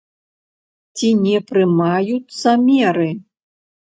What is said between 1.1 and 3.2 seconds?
не прымаюцца меры.